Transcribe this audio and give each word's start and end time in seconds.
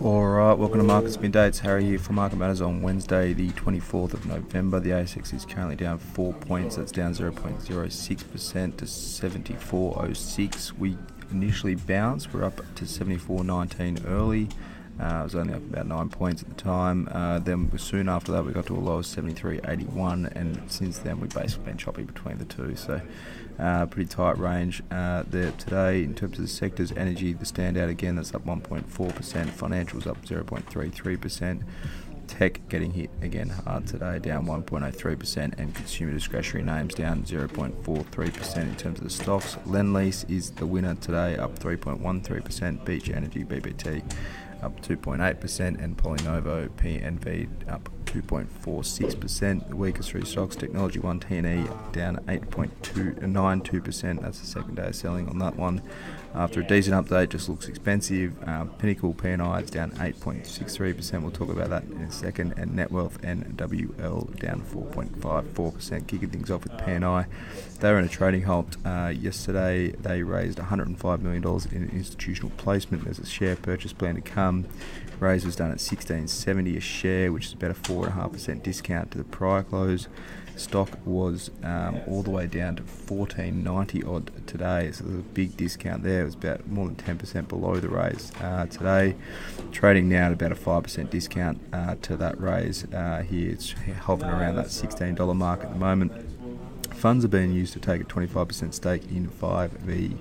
All 0.00 0.24
right, 0.24 0.52
welcome 0.52 0.78
to 0.78 0.84
Markets 0.84 1.18
Midday. 1.18 1.48
It's 1.48 1.58
Harry 1.58 1.82
here 1.82 1.98
for 1.98 2.12
Market 2.12 2.36
Matters 2.36 2.60
on 2.60 2.82
Wednesday, 2.82 3.32
the 3.32 3.48
24th 3.50 4.14
of 4.14 4.26
November. 4.26 4.78
The 4.78 4.90
ASX 4.90 5.34
is 5.34 5.44
currently 5.44 5.74
down 5.74 5.98
four 5.98 6.32
points. 6.34 6.76
That's 6.76 6.92
down 6.92 7.14
0.06% 7.14 8.76
to 8.76 8.84
74.06. 8.84 10.78
We 10.78 10.96
initially 11.32 11.74
bounced. 11.74 12.32
We're 12.32 12.44
up 12.44 12.58
to 12.76 12.84
74.19 12.84 14.08
early. 14.08 14.46
Uh, 15.00 15.20
it 15.20 15.24
was 15.24 15.34
only 15.34 15.54
up 15.54 15.62
about 15.62 15.86
nine 15.86 16.08
points 16.08 16.42
at 16.42 16.48
the 16.48 16.54
time. 16.54 17.08
Uh, 17.12 17.38
then 17.38 17.70
soon 17.78 18.08
after 18.08 18.32
that, 18.32 18.44
we 18.44 18.52
got 18.52 18.66
to 18.66 18.74
a 18.74 18.78
low 18.78 18.98
of 18.98 19.04
73.81, 19.04 20.34
and 20.34 20.60
since 20.70 20.98
then 20.98 21.20
we've 21.20 21.32
basically 21.32 21.66
been 21.66 21.76
choppy 21.76 22.02
between 22.02 22.38
the 22.38 22.44
two. 22.44 22.74
So, 22.74 23.00
uh, 23.58 23.86
pretty 23.86 24.08
tight 24.08 24.38
range 24.38 24.82
uh, 24.90 25.24
there 25.28 25.52
today 25.52 26.02
in 26.02 26.14
terms 26.14 26.38
of 26.38 26.42
the 26.42 26.48
sectors. 26.48 26.92
Energy, 26.92 27.32
the 27.32 27.44
standout 27.44 27.88
again, 27.88 28.16
that's 28.16 28.34
up 28.34 28.44
1.4%. 28.44 28.82
Financials 28.84 30.06
up 30.06 30.24
0.33%. 30.24 31.62
Tech 32.26 32.60
getting 32.68 32.92
hit 32.92 33.08
again 33.22 33.48
hard 33.48 33.86
today, 33.86 34.18
down 34.18 34.46
1.03%, 34.46 35.58
and 35.58 35.74
consumer 35.74 36.12
discretionary 36.12 36.64
names 36.64 36.94
down 36.94 37.22
0.43% 37.22 38.56
in 38.58 38.76
terms 38.76 38.98
of 38.98 39.04
the 39.04 39.10
stocks. 39.10 39.56
Lendlease 39.66 40.28
is 40.30 40.50
the 40.50 40.66
winner 40.66 40.94
today, 40.96 41.36
up 41.36 41.58
3.13%. 41.58 42.84
Beach 42.84 43.08
Energy, 43.08 43.44
BPT 43.44 44.02
up 44.62 44.80
2.8%, 44.82 45.82
and 45.82 45.96
Polynovo 45.96 46.68
PNV 46.70 47.48
up 47.70 47.88
2.46%. 48.06 49.68
The 49.68 49.76
weakest 49.76 50.10
three 50.10 50.24
stocks, 50.24 50.56
Technology 50.56 50.98
One 50.98 51.20
TNE 51.20 51.92
down 51.92 52.16
8.92%. 52.26 54.22
That's 54.22 54.40
the 54.40 54.46
second 54.46 54.76
day 54.76 54.86
of 54.86 54.96
selling 54.96 55.28
on 55.28 55.38
that 55.38 55.56
one. 55.56 55.82
After 56.34 56.60
a 56.60 56.64
decent 56.64 56.94
update, 56.94 57.30
just 57.30 57.48
looks 57.48 57.68
expensive. 57.68 58.36
Uh, 58.46 58.64
Pinnacle 58.64 59.14
PNI 59.14 59.62
is 59.62 59.70
down 59.70 59.90
8.63%. 59.92 61.22
We'll 61.22 61.30
talk 61.30 61.48
about 61.48 61.70
that 61.70 61.84
in 61.84 62.02
a 62.02 62.10
second. 62.10 62.54
And 62.56 62.72
Netwealth 62.72 63.18
NWL 63.22 64.38
down 64.38 64.60
4.54%. 64.60 66.06
Kicking 66.06 66.28
things 66.28 66.50
off 66.50 66.64
with 66.64 66.72
PNI. 66.72 67.26
They 67.80 67.92
were 67.92 67.98
in 67.98 68.04
a 68.04 68.08
trading 68.08 68.42
halt 68.42 68.76
uh, 68.84 69.12
yesterday. 69.16 69.90
They 69.92 70.22
raised 70.22 70.58
$105 70.58 71.20
million 71.20 71.44
in 71.72 71.96
institutional 71.96 72.50
placement. 72.56 73.04
There's 73.04 73.18
a 73.18 73.26
share 73.26 73.56
purchase 73.56 73.92
plan 73.92 74.16
to 74.16 74.20
come. 74.20 74.66
Raise 75.20 75.44
was 75.44 75.56
done 75.56 75.70
at 75.70 75.78
16.70 75.78 76.76
a 76.76 76.80
share, 76.80 77.32
which 77.32 77.46
is 77.46 77.52
about 77.54 77.72
a 77.72 77.74
4.5% 77.74 78.62
discount 78.62 79.10
to 79.12 79.18
the 79.18 79.24
prior 79.24 79.62
close. 79.62 80.08
Stock 80.58 80.90
was 81.04 81.50
um, 81.62 82.00
all 82.06 82.22
the 82.22 82.30
way 82.30 82.46
down 82.46 82.76
to 82.76 82.82
14.90 82.82 84.06
odd 84.06 84.30
today, 84.46 84.90
so 84.92 85.04
there's 85.04 85.20
a 85.20 85.22
big 85.22 85.56
discount 85.56 86.02
there. 86.02 86.22
It 86.22 86.24
was 86.24 86.34
about 86.34 86.66
more 86.68 86.86
than 86.86 86.96
10% 86.96 87.48
below 87.48 87.76
the 87.76 87.88
raise 87.88 88.32
uh, 88.40 88.66
today. 88.66 89.16
Trading 89.72 90.08
now 90.08 90.26
at 90.26 90.32
about 90.32 90.52
a 90.52 90.56
5% 90.56 91.10
discount 91.10 91.60
uh, 91.72 91.96
to 92.02 92.16
that 92.16 92.40
raise 92.40 92.84
uh, 92.92 93.24
here. 93.28 93.50
It's 93.50 93.72
hovering 93.72 94.30
around 94.30 94.56
that 94.56 94.66
$16 94.66 95.36
mark 95.36 95.62
at 95.62 95.70
the 95.70 95.78
moment. 95.78 96.12
Funds 96.94 97.24
are 97.24 97.28
being 97.28 97.52
used 97.52 97.72
to 97.74 97.80
take 97.80 98.00
a 98.00 98.04
25% 98.04 98.74
stake 98.74 99.04
in 99.10 99.28
5V 99.28 100.18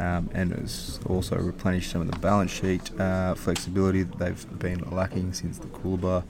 um, 0.00 0.30
and 0.32 0.52
has 0.52 0.98
also 1.06 1.36
replenished 1.36 1.90
some 1.90 2.00
of 2.00 2.10
the 2.10 2.18
balance 2.18 2.50
sheet 2.50 2.90
uh, 2.98 3.34
flexibility 3.34 4.02
that 4.02 4.18
they've 4.18 4.58
been 4.58 4.80
lacking 4.90 5.34
since 5.34 5.58
the 5.58 5.66
Coolabah 5.66 6.24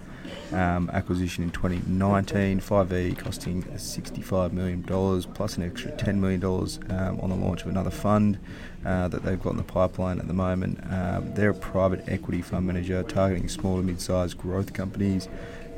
um, 0.53 0.91
acquisition 0.93 1.45
in 1.45 1.51
2019. 1.51 2.61
5V 2.61 3.17
costing 3.19 3.63
$65 3.63 4.53
million 4.53 4.83
plus 4.83 5.57
an 5.57 5.63
extra 5.63 5.93
$10 5.93 6.17
million 6.17 6.45
um, 6.45 7.21
on 7.21 7.31
the 7.31 7.37
launch 7.37 7.63
of 7.63 7.69
another 7.69 7.91
fund 7.91 8.41
uh, 8.85 9.07
that 9.07 9.23
they've 9.23 9.41
got 9.41 9.51
in 9.51 9.57
the 9.57 9.63
pipeline 9.63 10.19
at 10.19 10.27
the 10.27 10.35
moment. 10.35 10.81
Um, 10.91 11.33
they're 11.35 11.51
a 11.51 11.55
private 11.55 12.03
equity 12.09 12.43
fund 12.43 12.67
manager 12.67 13.05
targeting 13.05 13.49
small 13.49 13.77
to 13.77 13.83
mid-sized 13.85 14.37
growth 14.37 14.73
companies. 14.73 15.29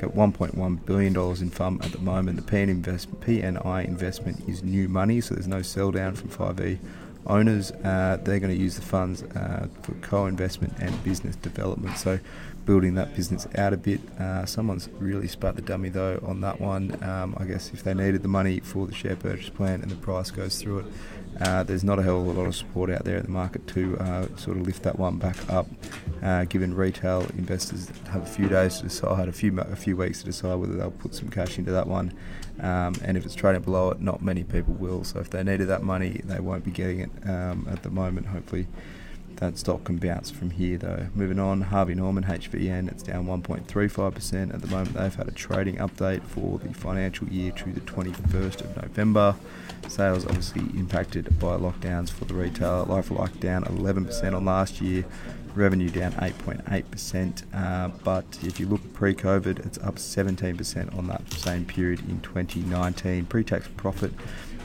Got 0.01 0.15
1.1 0.15 0.85
billion 0.85 1.13
dollars 1.13 1.41
in 1.43 1.51
fund 1.51 1.85
at 1.85 1.91
the 1.91 1.99
moment. 1.99 2.37
The 2.37 2.51
PNI 2.51 3.85
investment 3.85 4.49
is 4.49 4.63
new 4.63 4.89
money, 4.89 5.21
so 5.21 5.35
there's 5.35 5.47
no 5.47 5.61
sell 5.61 5.91
down 5.91 6.15
from 6.15 6.29
5V 6.29 6.79
owners, 7.27 7.71
uh, 7.71 8.17
they're 8.23 8.39
going 8.39 8.55
to 8.55 8.61
use 8.61 8.75
the 8.75 8.81
funds 8.81 9.23
uh, 9.23 9.67
for 9.81 9.93
co-investment 9.95 10.73
and 10.79 11.03
business 11.03 11.35
development. 11.37 11.97
So, 11.97 12.19
building 12.65 12.95
that 12.95 13.15
business 13.15 13.47
out 13.55 13.73
a 13.73 13.77
bit. 13.77 13.99
Uh, 14.19 14.45
someone's 14.45 14.89
really 14.99 15.27
spat 15.27 15.55
the 15.55 15.61
dummy 15.61 15.89
though 15.89 16.19
on 16.25 16.41
that 16.41 16.59
one. 16.61 16.97
Um, 17.03 17.35
I 17.37 17.45
guess 17.45 17.71
if 17.73 17.83
they 17.83 17.93
needed 17.93 18.21
the 18.21 18.27
money 18.27 18.59
for 18.59 18.87
the 18.87 18.93
share 18.93 19.15
purchase 19.15 19.49
plan 19.49 19.81
and 19.81 19.91
the 19.91 19.95
price 19.95 20.31
goes 20.31 20.61
through 20.61 20.79
it, 20.79 20.85
uh, 21.41 21.63
there's 21.63 21.83
not 21.83 21.99
a 21.99 22.03
hell 22.03 22.21
of 22.21 22.27
a 22.27 22.31
lot 22.31 22.47
of 22.47 22.55
support 22.55 22.89
out 22.89 23.03
there 23.05 23.17
in 23.17 23.23
the 23.23 23.31
market 23.31 23.65
to 23.67 23.97
uh, 23.99 24.27
sort 24.37 24.57
of 24.57 24.67
lift 24.67 24.83
that 24.83 24.99
one 24.99 25.17
back 25.17 25.37
up. 25.49 25.67
Uh, 26.21 26.45
given 26.45 26.75
retail 26.75 27.21
investors 27.37 27.91
have 28.11 28.21
a 28.21 28.25
few 28.25 28.47
days 28.47 28.77
to 28.77 28.83
decide, 28.83 29.27
a 29.27 29.31
few 29.31 29.59
a 29.59 29.75
few 29.75 29.97
weeks 29.97 30.19
to 30.19 30.25
decide 30.25 30.55
whether 30.55 30.73
they'll 30.73 30.91
put 30.91 31.15
some 31.15 31.29
cash 31.29 31.57
into 31.57 31.71
that 31.71 31.87
one, 31.87 32.13
um, 32.59 32.95
and 33.03 33.17
if 33.17 33.25
it's 33.25 33.35
trading 33.35 33.61
below 33.61 33.91
it, 33.91 34.01
not 34.01 34.21
many 34.21 34.43
people 34.43 34.73
will. 34.73 35.03
So 35.03 35.19
if 35.19 35.29
they 35.29 35.43
needed 35.43 35.67
that 35.67 35.83
money, 35.83 36.21
they 36.23 36.39
won't 36.39 36.63
be 36.63 36.71
getting 36.71 36.99
it 37.01 37.09
um, 37.25 37.67
at 37.69 37.83
the 37.83 37.89
moment. 37.89 38.27
Hopefully 38.27 38.67
that 39.43 39.57
stock 39.57 39.83
can 39.83 39.97
bounce 39.97 40.31
from 40.31 40.51
here 40.51 40.77
though. 40.77 41.07
Moving 41.15 41.37
on, 41.37 41.61
Harvey 41.61 41.95
Norman 41.95 42.23
HVN, 42.23 42.89
it's 42.89 43.03
down 43.03 43.25
1.35% 43.25 44.53
at 44.53 44.61
the 44.61 44.67
moment. 44.67 44.93
They've 44.93 45.13
had 45.13 45.27
a 45.27 45.31
trading 45.31 45.77
update 45.77 46.23
for 46.23 46.59
the 46.59 46.73
financial 46.73 47.27
year 47.27 47.51
to 47.51 47.71
the 47.71 47.81
21st 47.81 48.61
of 48.61 48.81
November. 48.81 49.35
Sales 49.89 50.25
obviously 50.25 50.61
impacted 50.79 51.37
by 51.39 51.57
lockdowns 51.57 52.09
for 52.09 52.23
the 52.23 52.33
retailer. 52.33 52.85
Life 52.85 53.07
for 53.07 53.15
like 53.15 53.37
down 53.41 53.65
11% 53.65 54.33
on 54.33 54.45
last 54.45 54.79
year. 54.79 55.03
Revenue 55.55 55.89
down 55.89 56.13
8.8%, 56.13 57.43
uh, 57.53 57.89
but 58.03 58.25
if 58.41 58.59
you 58.59 58.65
look 58.65 58.93
pre-COVID, 58.93 59.63
it's 59.65 59.77
up 59.79 59.95
17% 59.95 60.97
on 60.97 61.07
that 61.07 61.31
same 61.33 61.65
period 61.65 61.99
in 62.09 62.21
2019. 62.21 63.25
Pre-tax 63.25 63.67
profit 63.77 64.13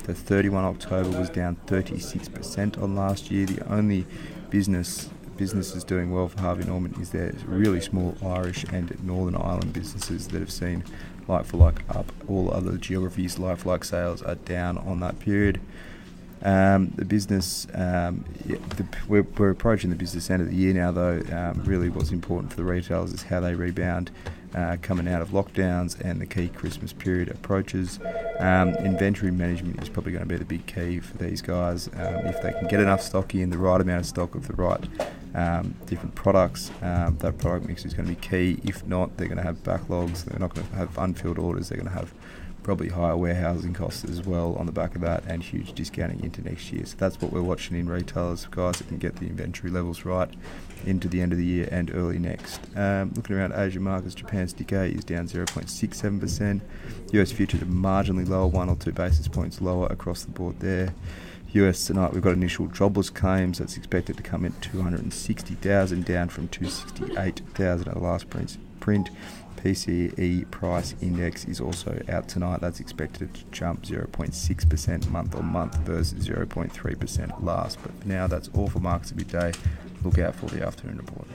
to 0.05 0.15
31 0.15 0.65
October 0.65 1.19
was 1.19 1.29
down 1.29 1.57
36% 1.67 2.83
on 2.83 2.95
last 2.95 3.31
year. 3.31 3.45
The 3.45 3.71
only 3.71 4.07
business 4.51 5.09
businesses 5.37 5.85
doing 5.85 6.11
well 6.13 6.29
for 6.29 6.41
Harvey 6.41 6.65
Norman 6.65 7.01
is 7.01 7.11
their 7.11 7.33
really 7.47 7.81
small 7.81 8.17
Irish 8.23 8.65
and 8.65 9.03
Northern 9.05 9.37
Ireland 9.37 9.73
businesses 9.73 10.27
that 10.29 10.41
have 10.41 10.51
seen 10.51 10.83
like 11.29 11.45
for 11.47 11.59
like 11.59 11.89
up. 11.95 12.11
All 12.29 12.53
other 12.53 12.77
geographies, 12.77 13.39
like 13.39 13.59
for 13.59 13.71
like 13.71 13.85
sales 13.85 14.21
are 14.23 14.35
down 14.35 14.79
on 14.79 15.01
that 15.01 15.19
period. 15.21 15.61
Um, 16.43 16.93
the 16.95 17.05
business, 17.05 17.67
um, 17.75 18.25
the, 18.47 18.87
we're, 19.09 19.27
we're, 19.37 19.51
approaching 19.51 19.91
the 19.91 19.97
business 19.97 20.31
end 20.31 20.43
of 20.43 20.49
the 20.49 20.55
year 20.55 20.73
now, 20.73 20.93
though. 20.93 21.21
Um, 21.33 21.63
really, 21.65 21.89
what's 21.89 22.13
important 22.13 22.51
for 22.51 22.57
the 22.57 22.65
retailers 22.65 23.13
is 23.13 23.23
how 23.25 23.41
they 23.41 23.55
rebound 23.55 24.11
uh, 24.55 24.77
coming 24.81 25.09
out 25.09 25.21
of 25.21 25.31
lockdowns 25.31 25.99
and 26.01 26.21
the 26.21 26.27
key 26.27 26.49
Christmas 26.49 26.93
period 26.93 27.29
approaches. 27.29 27.99
Um, 28.39 28.71
inventory 28.77 29.33
management 29.33 29.83
is 29.83 29.89
probably 29.89 30.13
going 30.13 30.23
to 30.25 30.29
be 30.29 30.37
the 30.37 30.45
big 30.45 30.67
key 30.67 31.01
for 31.01 31.17
these 31.19 31.43
guys. 31.43 31.89
Um, 31.89 32.27
if 32.27 32.43
they 32.43 32.53
can 32.53 32.69
get 32.69 32.81
enough 32.81 33.03
stock 33.03 33.35
in, 33.35 33.51
the 33.51 33.59
right 33.59 33.81
amount 33.81 34.01
of 34.01 34.07
stock 34.07 34.35
of 34.35 34.47
the 34.47 34.55
right 34.55 34.83
um, 35.35 35.75
different 35.87 36.15
products, 36.15 36.71
that 36.81 37.39
product 37.39 37.67
mix 37.67 37.85
is 37.85 37.95
going 37.95 38.09
to 38.09 38.15
be 38.15 38.21
key. 38.21 38.61
If 38.65 38.87
not, 38.87 39.17
they're 39.17 39.29
going 39.29 39.39
to 39.39 39.45
have 39.45 39.63
backlogs. 39.63 40.25
They're 40.25 40.39
not 40.39 40.55
going 40.55 40.67
to 40.67 40.77
have 40.77 40.97
unfilled 40.99 41.39
orders. 41.39 41.69
They're 41.69 41.79
going 41.79 41.91
to 41.91 41.95
have 41.95 42.13
probably 42.69 42.91
higher 42.91 43.17
warehousing 43.17 43.73
costs 43.73 44.05
as 44.05 44.27
well 44.27 44.55
on 44.57 44.67
the 44.67 44.73
back 44.73 44.95
of 44.95 45.01
that 45.01 45.25
and 45.27 45.43
huge 45.43 45.73
discounting 45.73 46.23
into 46.23 46.43
next 46.43 46.71
year. 46.71 46.85
So 46.85 46.97
that's 46.99 47.19
what 47.19 47.33
we're 47.33 47.41
watching 47.41 47.79
in 47.79 47.89
retailers, 47.89 48.45
guys 48.45 48.77
that 48.77 48.89
can 48.89 48.99
get 48.99 49.17
the 49.17 49.27
inventory 49.27 49.73
levels 49.73 50.05
right 50.05 50.29
into 50.85 51.09
the 51.09 51.23
end 51.23 51.33
of 51.33 51.39
the 51.39 51.47
year 51.47 51.67
and 51.73 51.91
early 51.95 52.19
next. 52.19 52.61
Um, 52.77 53.13
looking 53.17 53.37
around 53.37 53.55
Asian 53.55 53.83
markets, 53.83 54.15
Japan's 54.15 54.53
Nikkei 54.53 54.95
is 54.95 55.03
down 55.03 55.27
0.67%. 55.29 56.61
US 57.13 57.33
futures 57.33 57.63
are 57.63 57.65
marginally 57.65 58.29
lower, 58.29 58.47
one 58.47 58.69
or 58.69 58.77
two 58.77 58.93
basis 58.93 59.29
points 59.29 59.63
lower 59.63 59.87
across 59.87 60.25
the 60.25 60.31
board 60.31 60.61
there. 60.61 60.93
US 61.55 61.87
tonight 61.87 62.13
we've 62.13 62.23
got 62.23 62.35
initial 62.35 62.67
jobless 62.67 63.09
claims 63.09 63.59
that's 63.59 63.77
expected 63.77 64.17
to 64.19 64.23
come 64.23 64.45
in 64.45 64.53
260,000 64.61 66.05
down 66.05 66.29
from 66.29 66.49
268,000 66.49 67.89
at 67.89 67.95
the 67.95 68.01
last 68.01 68.27
print. 68.29 69.11
PCE 69.57 70.49
price 70.51 70.95
index 71.01 71.45
is 71.47 71.61
also 71.61 72.01
out 72.09 72.29
tonight. 72.29 72.61
That's 72.61 72.81
expected 72.81 73.35
to 73.35 73.45
jump 73.51 73.83
0.6% 73.83 75.11
month 75.11 75.35
on 75.35 75.47
month 75.47 75.77
versus 75.79 76.29
0.3% 76.29 77.43
last. 77.43 77.79
But 77.83 77.93
for 78.01 78.09
now, 78.09 78.27
that's 78.29 78.49
all 78.55 78.69
for 78.69 78.79
markets 78.79 79.11
of 79.11 79.17
the 79.17 79.25
day. 79.25 79.53
Look 80.05 80.19
out 80.19 80.37
for 80.37 80.47
the 80.47 80.65
afternoon 80.65 80.99
report. 80.99 81.27